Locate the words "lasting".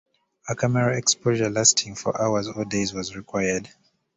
1.51-1.93